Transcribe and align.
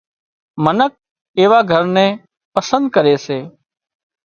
منک 0.63 0.91
ايوا 1.39 1.59
گھر 1.71 1.83
نين 1.95 2.11
پسند 2.53 2.85
ڪري 2.95 3.15
سي 3.25 3.37